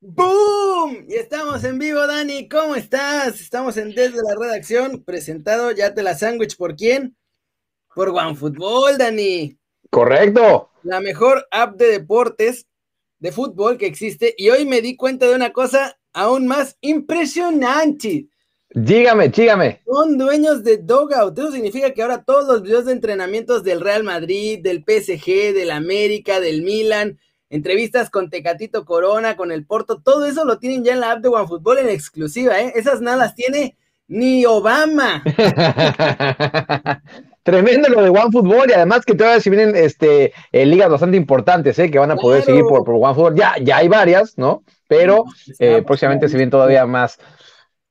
[0.00, 1.06] ¡Boom!
[1.08, 2.48] Y estamos en vivo, Dani.
[2.48, 3.40] ¿Cómo estás?
[3.40, 7.16] Estamos en Desde la Redacción, presentado ya te la sándwich por quién?
[7.92, 9.58] Por OneFootball, Dani.
[9.90, 10.70] Correcto.
[10.84, 12.68] La mejor app de deportes
[13.18, 14.36] de fútbol que existe.
[14.38, 18.28] Y hoy me di cuenta de una cosa aún más impresionante.
[18.70, 19.82] Dígame, dígame.
[19.84, 21.36] Son dueños de Dogout.
[21.36, 25.72] Eso significa que ahora todos los videos de entrenamientos del Real Madrid, del PSG, del
[25.72, 27.18] América, del Milan,
[27.50, 31.20] entrevistas con Tecatito Corona, con el Porto, todo eso lo tienen ya en la app
[31.20, 32.72] de OneFootball en exclusiva, ¿eh?
[32.74, 33.76] Esas nada las tiene
[34.06, 35.22] ni Obama.
[37.42, 41.78] Tremendo lo de OneFootball y además que todavía si vienen este, eh, ligas bastante importantes,
[41.78, 41.90] ¿eh?
[41.90, 43.34] Que van a poder seguir por, por OneFootball.
[43.34, 44.64] Ya, ya hay varias, ¿no?
[44.86, 45.24] Pero
[45.58, 47.18] eh, próximamente se vienen todavía más.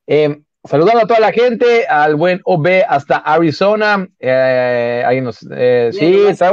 [0.06, 4.08] Eh, saludando a toda la gente, al buen OB hasta Arizona.
[4.20, 6.52] Eh, ahí nos, eh, sí, está,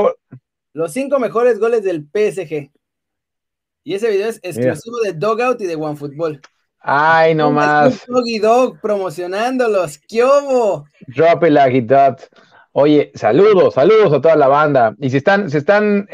[0.73, 2.71] Los cinco mejores goles del PSG.
[3.85, 6.41] Y ese video es exclusivo de Dogout y de OneFootball.
[6.81, 8.05] Ay, no más.
[8.07, 9.99] Doggy Dog promocionándolos.
[10.09, 10.87] ¿Qué hubo?
[11.07, 11.93] Drop it like it.
[12.73, 14.95] Oye, saludos, saludos a toda la banda.
[14.99, 16.09] Y si están, si están.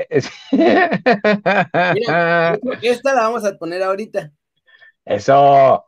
[0.52, 4.30] Mira, esta la vamos a poner ahorita.
[5.04, 5.86] Eso,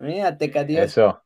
[0.00, 0.84] Mira, Tecatios.
[0.84, 1.22] eso.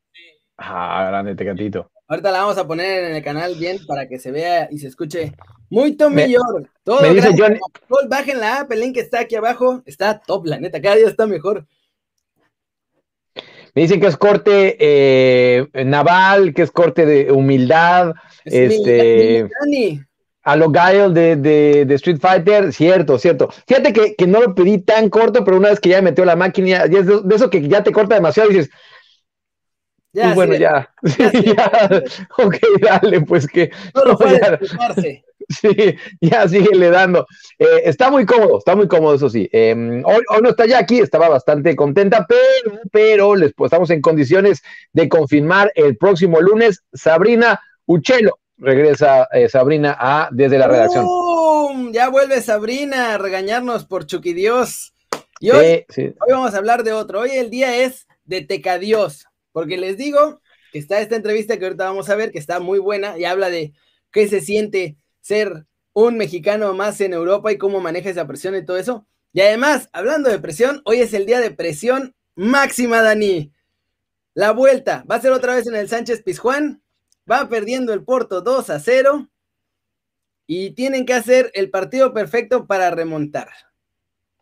[0.56, 1.90] Ah, grande tecatito.
[2.08, 4.88] Ahorita la vamos a poner en el canal bien para que se vea y se
[4.88, 5.32] escuche
[5.70, 6.68] muy mejor.
[6.84, 8.08] Todo me dice gracias Johnny- a Paul.
[8.08, 9.82] Bajen la app, el link está aquí abajo.
[9.86, 11.66] Está top, la neta, cada día está mejor.
[13.74, 18.12] Me dicen que es corte eh, naval, que es corte de humildad,
[18.44, 20.00] Es mi- Este- mi
[20.44, 23.48] a lo Guile de, de- de Street Fighter, cierto, cierto.
[23.66, 26.34] Fíjate que, que no lo pedí tan corto, pero una vez que ya metió la
[26.34, 28.70] máquina, ya es de, de eso que ya te corta demasiado y dices,
[30.12, 31.42] Ya, pues bueno, sí, ya, Ya, sí.
[31.56, 32.02] ya,
[32.38, 35.24] ok, dale, pues que, no, puede ya, disfrutarse.
[35.48, 37.26] sí, ya síguele dando.
[37.58, 39.48] Eh, está muy cómodo, está muy cómodo, eso sí.
[39.52, 39.74] Eh,
[40.04, 44.00] hoy, hoy no está ya aquí, estaba bastante contenta, pero, pero les, pues, estamos en
[44.02, 44.62] condiciones
[44.92, 46.82] de confirmar el próximo lunes.
[46.92, 51.04] Sabrina Uchelo regresa eh, Sabrina a desde la redacción.
[51.06, 51.92] ¡Bum!
[51.92, 54.94] Ya vuelve Sabrina a regañarnos por Chucky Dios.
[55.40, 56.14] Y hoy, Sí, sí.
[56.20, 57.20] hoy vamos a hablar de otro.
[57.20, 60.40] Hoy el día es de Tecadios, porque les digo
[60.72, 63.50] que está esta entrevista que ahorita vamos a ver, que está muy buena y habla
[63.50, 63.72] de
[64.10, 68.64] qué se siente ser un mexicano más en Europa y cómo maneja esa presión y
[68.64, 69.06] todo eso.
[69.32, 73.52] Y además, hablando de presión, hoy es el día de presión máxima, Dani.
[74.34, 76.82] La vuelta va a ser otra vez en el Sánchez Pizjuán.
[77.30, 79.30] Va perdiendo el Porto 2 a 0
[80.46, 83.48] y tienen que hacer el partido perfecto para remontar.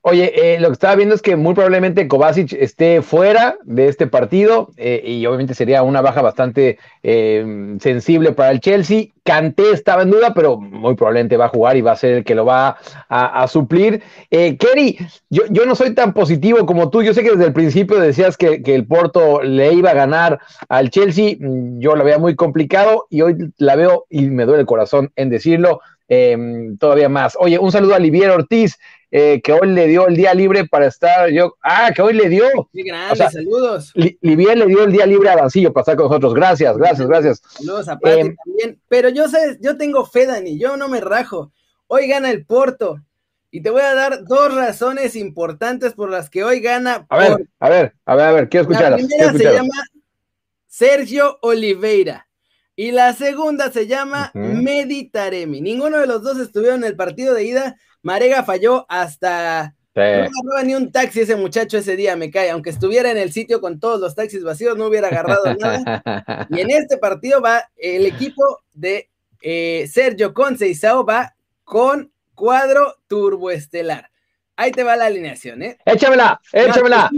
[0.03, 4.07] Oye, eh, lo que estaba viendo es que muy probablemente Kovacic esté fuera de este
[4.07, 9.09] partido eh, y obviamente sería una baja bastante eh, sensible para el Chelsea.
[9.25, 12.25] Kanté estaba en duda, pero muy probablemente va a jugar y va a ser el
[12.25, 12.79] que lo va
[13.11, 14.03] a, suplir.
[14.31, 17.03] Kerry, yo, yo no soy tan positivo como tú.
[17.03, 20.41] Yo sé que desde el principio decías que, que el Porto le iba a ganar
[20.71, 21.37] al Chelsea.
[21.39, 25.13] Mm, Yo la veía muy complicado y hoy la veo y me duele el corazón
[25.15, 25.81] en decirlo
[26.11, 26.37] eh,
[26.79, 27.37] todavía más.
[27.39, 28.79] Oye, un saludo a Olivier Ortiz
[29.11, 31.57] eh, que hoy le dio el día libre para estar yo.
[31.63, 32.47] Ah, que hoy le dio.
[32.73, 33.91] Qué grande, O sea, saludos.
[33.95, 36.35] Li- Livier le dio el día libre a Dancillo para estar con nosotros.
[36.35, 37.43] Gracias, gracias, gracias.
[37.49, 38.81] Saludos a Pati Em, también.
[38.89, 41.53] Pero yo sé, yo tengo fe, Dani, yo no me rajo.
[41.89, 43.01] Hoy gana el Porto.
[43.53, 47.29] Y te voy a dar dos razones importantes por las que hoy gana A ver,
[47.33, 47.45] Porto.
[47.59, 49.01] a ver, a ver, a ver, quiero La escucharlas.
[49.09, 49.85] primera se llama
[50.67, 52.29] Sergio Oliveira.
[52.77, 54.45] Y la segunda se llama Ujú.
[54.63, 55.61] Meditaremi.
[55.61, 57.77] Ninguno de los dos estuvieron en el partido de ida.
[58.03, 60.03] Marega falló hasta Sí.
[60.03, 62.51] No agarraba ni un taxi ese muchacho ese día, me cae.
[62.51, 66.47] Aunque estuviera en el sitio con todos los taxis vacíos, no hubiera agarrado nada.
[66.49, 69.11] Y en este partido va el equipo de
[69.43, 74.11] eh, Sergio Conceição va con cuadro turboestelar.
[74.57, 75.79] Ahí te va la alineación, ¿eh?
[75.85, 77.11] Échamela, échamela.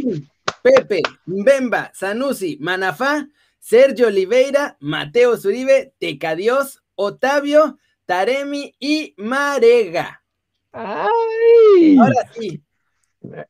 [0.62, 3.26] Pepe, Mbemba, Sanusi, Manafá,
[3.58, 10.22] Sergio Oliveira, Mateo Zuribe, Tecadios, Otavio, Taremi y Marega.
[10.73, 12.63] Ay, Ahora sí,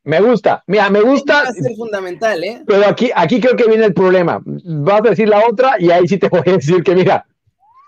[0.05, 2.63] me gusta, mira, me va gusta, a ser fundamental, ¿eh?
[2.67, 4.43] pero aquí, aquí creo que viene el problema.
[4.45, 7.27] Vas a decir la otra y ahí sí te voy a decir que mira,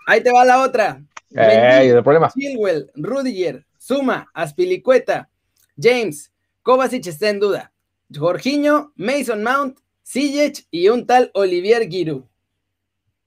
[0.07, 1.01] Ahí te va la otra.
[1.31, 2.29] Ey, el problema.
[2.31, 5.29] Chilwell, Rudiger, Suma, Aspilicueta,
[5.77, 7.71] James, Kovacic está en duda.
[8.13, 12.23] Jorginho, Mason Mount, Ziyech y un tal Olivier Giroud.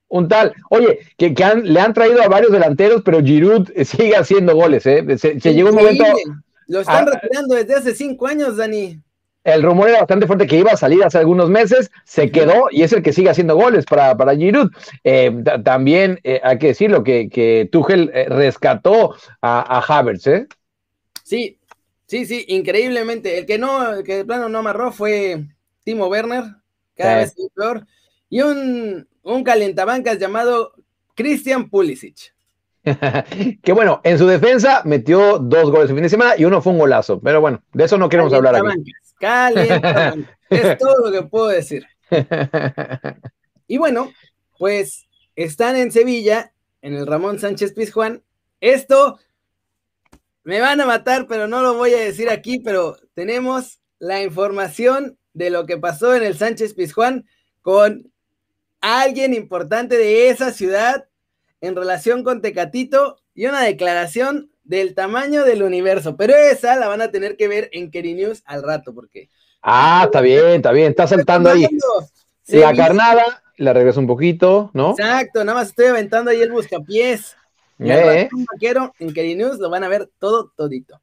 [0.09, 3.85] Un tal, oye, que, que han- le han traído a varios delanteros, pero Giroud eh,
[3.85, 5.03] sigue haciendo goles, ¿eh?
[5.17, 6.03] Se, se llegó un momento.
[6.67, 8.99] Lo están retirando desde hace cinco años, Dani.
[9.43, 12.83] el rumor era bastante fuerte que iba a salir hace algunos meses, se quedó y
[12.83, 14.69] es el que sigue haciendo goles para, para Giroud.
[15.03, 20.47] Eh, ta- también eh, hay que decirlo que, que Tuchel rescató a, a Havertz, ¿eh?
[21.23, 21.55] Sí,
[22.07, 23.37] Sí, sí, increíblemente.
[23.37, 25.45] El que no, el que de plano no amarró fue
[25.83, 26.43] Timo Werner,
[26.95, 27.85] cada vez peor.
[28.31, 30.73] Y un, un calentabancas llamado
[31.15, 32.33] Christian Pulisic.
[33.61, 36.73] que bueno, en su defensa metió dos goles el fin de semana y uno fue
[36.73, 37.19] un golazo.
[37.19, 38.93] Pero bueno, de eso no queremos hablar aquí.
[40.49, 41.85] es todo lo que puedo decir.
[43.71, 44.11] Y bueno,
[44.57, 48.23] pues están en Sevilla, en el Ramón Sánchez Pizjuán.
[48.61, 49.19] Esto
[50.43, 55.19] me van a matar, pero no lo voy a decir aquí, pero tenemos la información
[55.33, 57.27] de lo que pasó en el Sánchez Pizjuán
[57.61, 58.11] con
[58.81, 61.07] alguien importante de esa ciudad
[61.61, 66.15] en relación con Tecatito y una declaración del tamaño del universo.
[66.15, 69.29] Pero esa la van a tener que ver en Keri News al rato, porque.
[69.61, 71.67] Ah, está bien, está bien, está saltando ahí.
[72.47, 74.91] La carnada, la regreso un poquito, ¿no?
[74.91, 77.35] Exacto, nada más estoy aventando ahí el buscapiés.
[77.79, 78.27] Eh.
[78.33, 80.99] Un vaquero en Keri News lo van a ver todo, todito.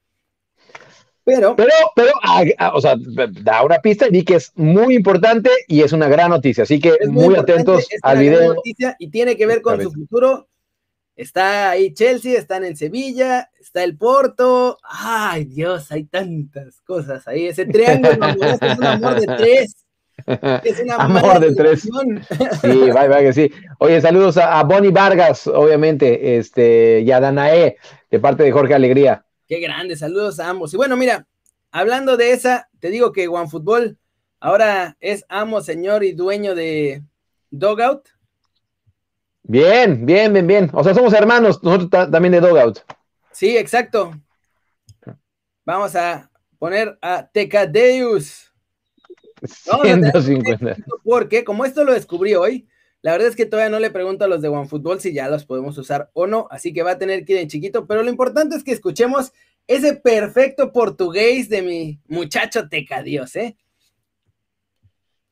[1.27, 2.95] Pero, pero, pero, ah, ah, o sea,
[3.43, 6.63] da una pista y di que es muy importante y es una gran noticia.
[6.63, 8.55] Así que muy, atentos al video.
[8.65, 10.47] y tiene que ver con su futuro.
[11.17, 14.79] Está ahí Chelsea, están en Sevilla, está el Porto.
[14.85, 17.47] Ay, Dios, hay tantas cosas ahí.
[17.47, 18.13] Ese triángulo
[18.61, 19.85] es un amor de tres.
[20.63, 21.89] Es una amor de tres.
[22.61, 23.51] Sí, vaya, vaya que sí.
[23.81, 27.79] Oye, saludos a, a Bonnie Vargas, obviamente, este, y a Danae,
[28.13, 29.26] de parte de Jorge Alegría.
[29.47, 30.75] Qué grande, saludos a ambos.
[30.75, 31.27] Y bueno, mira,
[31.71, 33.99] hablando de esa, te digo que OneFootball
[34.41, 37.03] ahora es amo, señor y dueño de
[37.51, 38.09] Dogout.
[39.45, 40.71] Bien, bien, bien, bien.
[40.73, 42.81] O sea, somos hermanos, nosotros también de Dogout.
[43.31, 44.13] Sí, exacto.
[45.65, 48.53] Vamos a poner a Tecadeus.
[49.43, 50.77] 150.
[51.05, 52.67] Porque como esto lo descubrí hoy,
[53.07, 55.45] la verdad es que todavía no le pregunto a los de OneFootball si ya los
[55.45, 58.11] podemos usar o no, así que va a tener que ir en chiquito, pero lo
[58.11, 59.33] importante es que escuchemos
[59.69, 63.57] ese perfecto portugués de mi muchacho Teca Dios, ¿eh?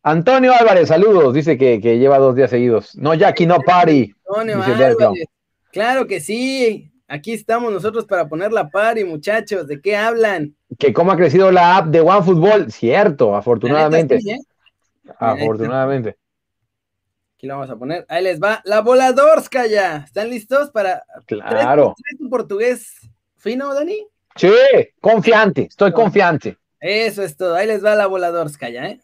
[0.04, 2.94] Antonio Álvarez, saludos, dice que, lleva dos días seguidos.
[2.94, 4.14] No, Jackie, no party.
[4.28, 5.26] Antonio Álvarez,
[5.72, 10.54] claro que sí, aquí estamos nosotros para poner la party, muchachos, ¿de qué hablan?
[10.78, 14.14] Que cómo ha crecido la app de OneFootball, cierto, afortunadamente.
[14.14, 14.38] ¿eh?
[15.18, 16.18] Afortunadamente
[17.44, 18.06] lo vamos a poner.
[18.08, 18.60] Ahí les va.
[18.64, 20.04] La Voladorska ya.
[20.06, 21.04] ¿Están listos para.
[21.26, 21.94] Claro.
[21.96, 22.94] ¿Tres, tu portugués
[23.36, 24.06] fino, Dani?
[24.36, 24.52] Sí,
[25.00, 25.62] confiante.
[25.62, 26.56] Estoy confiante.
[26.80, 27.54] Eso es todo.
[27.54, 29.00] Ahí les va la Voladorska ya, ¿eh?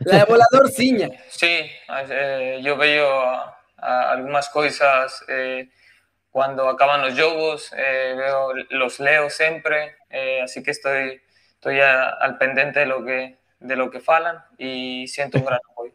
[0.00, 1.10] La Voladorciña.
[1.28, 1.70] Sí,
[2.10, 3.08] eh, yo veo
[3.76, 5.70] algunas cosas eh,
[6.30, 7.72] cuando acaban los jogos.
[7.76, 9.96] Eh, veo, los leo siempre.
[10.42, 11.20] así que estoy,
[11.54, 15.92] estoy al pendiente de lo que, de lo que falan y siento un gran apoyo.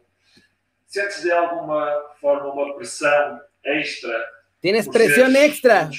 [0.96, 4.14] ¿Sientes de alguna forma una presión extra?
[4.60, 5.90] ¿Tienes presión extra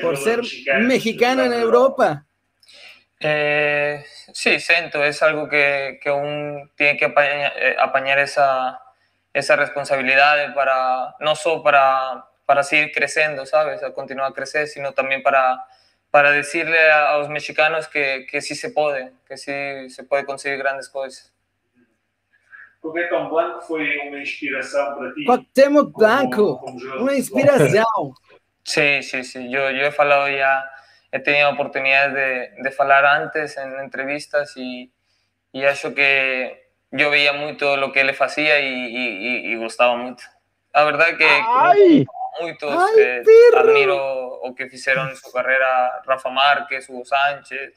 [0.00, 0.42] por ser
[0.82, 2.24] mexicano en Europa?
[3.18, 8.80] Eh, sí, siento, es algo que, que aún tiene que eh, apañar, esa,
[9.32, 13.82] esa responsabilidad para, no solo para, para seguir creciendo, ¿sabes?
[13.82, 15.64] A continuar a crecer, sino también para,
[16.12, 20.24] para decirle a, a los mexicanos que, que sí se puede, que sí se puede
[20.24, 21.32] conseguir grandes cosas.
[22.80, 25.24] Cuauhtémoc Blanco foi uma inspiração para ti?
[25.24, 26.64] Cuauhtémoc Blanco,
[27.00, 27.84] una inspiración.
[28.62, 29.50] Sí, sí, sí.
[29.50, 30.64] Yo, yo he falado ya,
[31.10, 34.92] he tenido oportunidades de, de hablar antes en entrevistas y,
[35.52, 40.26] y eso que yo veía mucho lo que él hacía y, y, y gustaba mucho.
[40.72, 42.06] La verdad que, ¡Ay!
[42.40, 43.22] muchos eh,
[43.56, 43.96] admiro
[44.40, 47.72] o que hicieron en su carrera Rafa Márquez, Hugo Sánchez,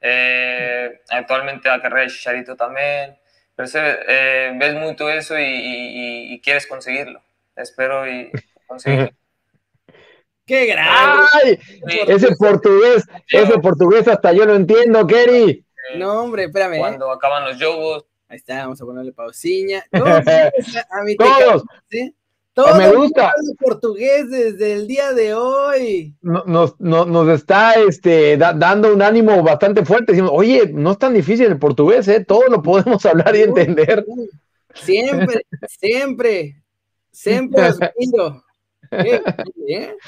[0.00, 3.18] eh, actualmente la carrera de Chicharito también.
[3.56, 7.22] Pero eh, ves mucho eso y, quieres conseguirlo.
[7.56, 8.30] Espero y
[8.66, 9.10] conseguirlo.
[10.46, 11.58] ¡Qué grande!
[12.06, 15.66] Ese portugués, ese portugués hasta yo lo entiendo, Kerry.
[15.96, 16.74] No, hombre, espérame.
[16.74, 16.78] ¿eh?
[16.78, 18.04] Cuando acaban los jogos.
[18.28, 19.84] Ahí está, vamos a ponerle pausiña.
[19.92, 21.64] a mi Todos.
[21.88, 22.14] ¿sí?
[22.56, 23.34] Todo me gusta.
[23.58, 26.14] portugués desde el día de hoy.
[26.22, 30.12] Nos, nos, está este, dando un ánimo bastante fuerte.
[30.12, 32.24] Decimos, oye, no es tan difícil el portugués, ¿eh?
[32.24, 34.06] todo lo podemos hablar y entender.
[34.74, 36.62] Siempre, siempre,
[37.10, 38.44] siempre admiro.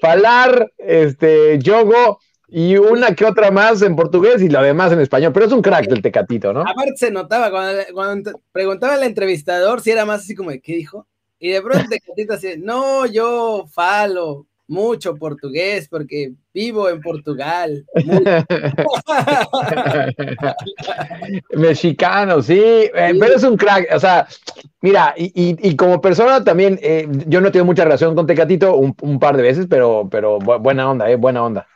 [0.00, 5.32] Falar, este, yogo y una que otra más en portugués y lo demás en español,
[5.32, 6.60] pero es un crack del tecatito, ¿no?
[6.60, 11.08] Aparte se notaba cuando, cuando preguntaba al entrevistador si era más así como, ¿qué dijo?
[11.38, 17.84] Y de pronto Tecatito así, no, yo falo mucho portugués porque vivo en Portugal.
[21.52, 24.26] Mexicano, sí, eh, pero es un crack, o sea,
[24.80, 29.36] mira, y, como persona también, eh, yo no tengo mucha relación con Tecatito un, par
[29.36, 31.66] de veces, pero, pero buena onda, eh, buena onda.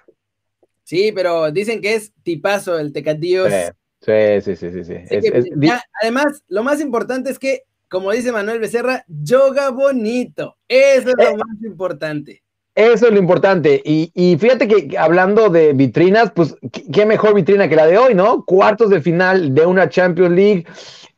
[0.85, 3.53] Sí, pero dicen que es tipazo el Tecadillos.
[4.01, 4.85] Sí, sí, sí, sí.
[4.85, 4.95] sí.
[5.11, 10.57] Es que, ya, además, lo más importante es que, como dice Manuel Becerra, yoga bonito.
[10.69, 11.37] Eso es lo Eh.
[11.37, 12.43] más importante.
[12.75, 13.83] Eso es lo importante.
[13.85, 16.55] Y, y fíjate que hablando de vitrinas, pues
[16.93, 18.45] qué, mejor vitrina que la de hoy, ¿no?
[18.45, 20.65] Cuartos de final de una Champions League,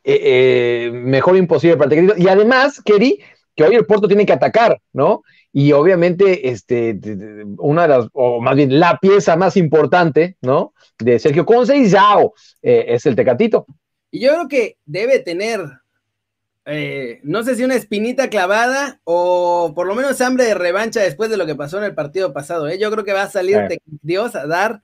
[0.02, 2.14] eh, eh, mejor imposible para el.
[2.16, 3.20] Y además, Kerry,
[3.54, 5.22] que hoy el Porto tiene que atacar, ¿no?
[5.52, 6.98] Y obviamente, este,
[7.58, 10.72] una de las, o más bien la pieza más importante, ¿no?
[10.98, 13.66] De Sergio Conce y Zao, es el Tecatito.
[14.10, 15.60] Y yo creo que debe tener,
[16.70, 21.28] eh, no sé si una espinita clavada o por lo menos hambre de revancha después
[21.30, 22.68] de lo que pasó en el partido pasado.
[22.68, 22.78] ¿eh?
[22.78, 23.78] Yo creo que va a salir Sí.
[24.02, 24.82] Dios a dar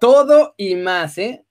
[0.00, 1.44] todo y más, ¿eh?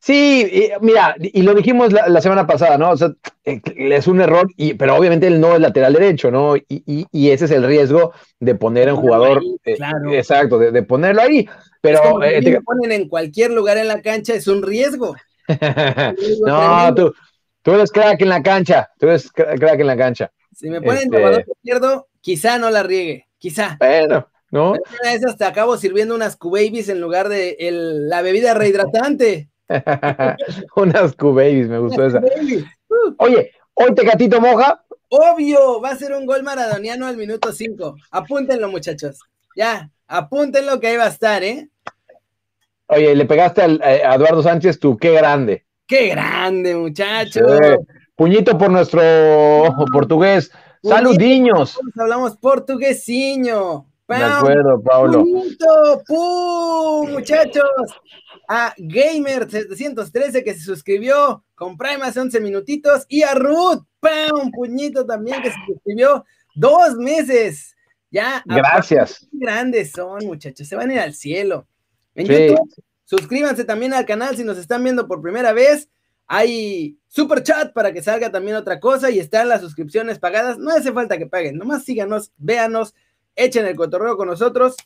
[0.00, 2.90] Sí, y, mira, y lo dijimos la, la semana pasada, ¿no?
[2.90, 3.12] O sea,
[3.44, 6.56] eh, es un error, y, pero obviamente él no es lateral derecho, ¿no?
[6.56, 10.12] Y, y- y ese es el riesgo de poner a un jugador, ahí, eh, claro.
[10.12, 11.48] exacto, de, de ponerlo ahí.
[11.80, 15.14] Pero, Es que eh, te- ponen en cualquier lugar en la cancha, es un riesgo.
[16.46, 17.14] no, tú,
[17.62, 20.30] tú eres crack en la cancha, tú eres cra- crack en la cancha.
[20.54, 23.76] Si me ponen Este- jugador izquierdo, quizá no la riegue, quizá.
[23.80, 24.72] Bueno, ¿no?
[24.72, 29.48] Una vez hasta acabo sirviendo unas Q-Babies en lugar de el- la bebida rehidratante.
[30.76, 32.18] Unas Q-Babies, me gustó esa.
[32.18, 37.96] Uh, Oye, hoy Tecatito moja, obvio, va a ser un gol maradoniano al minuto 5.
[38.10, 39.20] Apúntenlo, muchachos.
[39.56, 41.68] Ya, apúntenlo que ahí va a estar, ¿eh?
[42.86, 45.64] oye, le pegaste al- eh, a Eduardo Sánchez, tú, qué grande.
[45.86, 47.58] ¡Qué grande, muchachos!
[47.62, 47.68] Sí.
[48.16, 49.00] Puñito por nuestro
[49.92, 50.50] portugués.
[50.82, 51.74] Saludiños.
[51.74, 53.86] Todos hablamos portuguesiño.
[54.08, 55.20] De acuerdo, Pablo.
[55.24, 56.02] ¡Puñito!
[56.06, 57.10] ¡Pum!
[57.12, 57.64] Muchachos.
[58.48, 63.06] A Gamer713 que se suscribió con Prime hace 11 minutitos.
[63.08, 63.84] Y a Ruth.
[64.00, 64.50] ¡Pam!
[64.52, 66.24] Puñito también que se suscribió
[66.54, 67.74] dos meses.
[68.10, 68.42] Ya.
[68.44, 69.20] Gracias.
[69.30, 70.66] Qué grandes son, muchachos.
[70.68, 71.66] Se van a ir al cielo.
[72.14, 72.32] En Sí.
[72.48, 72.68] YouTube,
[73.18, 75.90] suscríbanse también al canal si nos están viendo por primera vez.
[76.26, 80.56] Hay super chat para que salga también otra cosa y están las suscripciones pagadas.
[80.56, 82.94] No hace falta que paguen, nomás síganos, véanos,
[83.36, 84.76] echen el cotorreo con nosotros.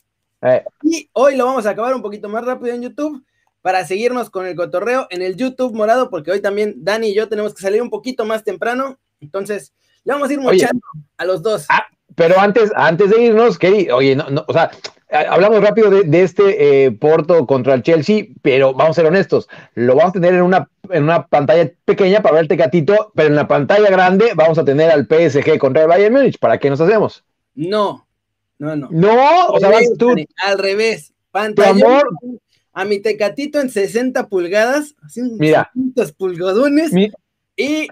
[0.42, 3.25] Eh, Y hoy lo vamos a acabar un poquito más rápido en YouTube
[3.62, 7.28] para seguirnos con el cotorreo en el YouTube morado, porque hoy también Dani y yo
[7.28, 8.99] tenemos que salir un poquito más temprano.
[9.21, 10.47] Entonces, le vamos a ir Oye.
[10.47, 10.83] mochando
[11.16, 11.66] a los dos.
[11.68, 14.70] Ah, pero antes, antes de irnos, Kerry, oye, no, no, o sea,
[15.08, 19.06] eh, hablamos rápido de, de este eh, Porto contra el Chelsea, pero vamos a ser
[19.06, 23.12] honestos, lo vamos a tener en una, en una pantalla pequeña para ver el Tecatito,
[23.14, 26.38] pero en la pantalla grande vamos a tener al PSG contra el Bayern Múnich.
[26.38, 27.25] ¿Para qué nos hacemos?
[27.54, 28.06] No,
[28.58, 28.88] no, no.
[28.90, 31.12] No, o sea, vas tú, al revés.
[31.30, 32.08] Pantalla amor.
[32.72, 35.70] a mi tecatito en 60 pulgadas, así Mira.
[35.75, 37.10] 600 pulgadones, mi-
[37.56, 37.88] y,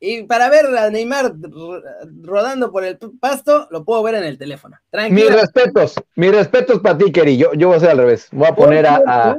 [0.00, 1.82] y para ver a Neymar ro-
[2.22, 4.76] rodando por el pasto, lo puedo ver en el teléfono.
[4.76, 5.30] mis Tranquilo.
[5.30, 8.54] respetos, mis respetos para ti, Kerry, yo, yo voy a hacer al revés, voy a
[8.54, 9.36] poner a...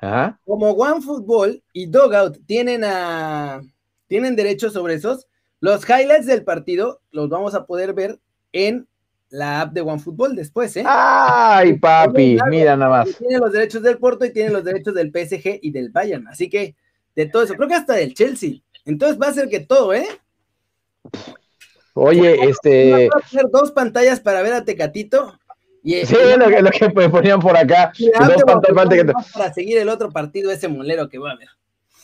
[0.00, 0.38] a-.
[0.44, 3.60] Como OneFootball y Dogout tienen a
[4.06, 5.26] tienen derechos sobre esos,
[5.60, 8.18] los highlights del partido los vamos a poder ver
[8.52, 8.86] en
[9.30, 10.84] la app de OneFootball después, ¿eh?
[10.86, 13.16] Ay, papi, mira nada más.
[13.18, 16.26] Tiene los derechos del Porto y tiene los derechos del PSG y del Bayern.
[16.28, 16.74] Así que
[17.14, 18.60] de todo eso, creo que hasta del Chelsea.
[18.88, 20.06] Entonces va a ser que todo, ¿eh?
[21.94, 23.08] Oye, este...
[23.08, 25.38] Va a tener dos pantallas para ver a Tecatito.
[25.82, 27.92] Y, Sí, lo que, lo que me ponían por acá.
[28.26, 31.48] dos pantallas para seguir el otro partido, ese molero que va a haber.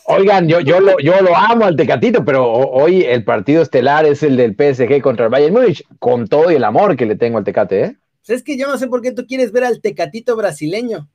[0.06, 4.04] Oigan, yo, yo, lo, yo lo amo al Tecatito, pero ho- hoy el partido estelar
[4.04, 7.16] es el del PSG contra el Bayern Múnich, con todo y el amor que le
[7.16, 7.96] tengo al Tecate, ¿eh?
[8.26, 11.08] Pues es que yo no sé por qué tú quieres ver al Tecatito brasileño.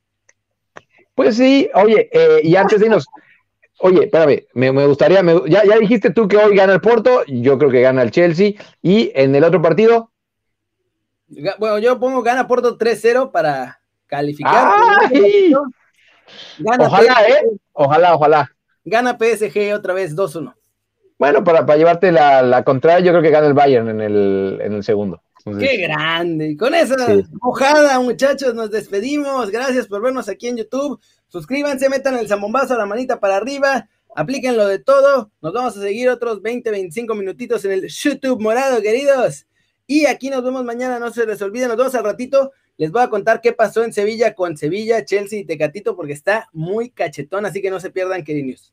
[1.14, 3.06] Pues sí, oye, eh, y antes de irnos,
[3.80, 7.24] oye, espérame, me, me gustaría, me- ya, ya dijiste tú que hoy gana el Porto,
[7.26, 10.10] yo creo que gana el Chelsea, y en el otro partido,
[11.58, 14.72] Bueno, yo pongo gana Porto 3-0 para calificar.
[15.12, 15.52] ¡Ay!
[16.58, 17.58] Gana ojalá, PSG, ¿eh?
[17.72, 18.50] Ojalá, ojalá.
[18.84, 20.54] Gana PSG otra vez 2-1.
[21.18, 24.58] Bueno, para, para llevarte la, la contraria, yo creo que gana el Bayern en el,
[24.62, 25.22] en el segundo.
[25.44, 26.48] Entonces, ¡Qué grande!
[26.50, 27.24] Y con esa Sí.
[27.40, 29.50] mojada, muchachos, nos despedimos.
[29.50, 31.00] Gracias por vernos aquí en YouTube.
[31.28, 33.88] Suscríbanse, metan el zambombazo, la manita para arriba.
[34.14, 35.30] Aplíquenlo de todo.
[35.40, 39.46] Nos vamos a seguir otros 20, 25 minutitos en el YouTube morado, queridos.
[39.86, 40.98] Y aquí nos vemos mañana.
[40.98, 42.52] No se les olvide, nos vemos al ratito.
[42.76, 46.48] Les voy a contar qué pasó en Sevilla con Sevilla, Chelsea y Tecatito porque está
[46.52, 47.44] muy cachetón.
[47.46, 48.72] Así que no se pierdan, queridos.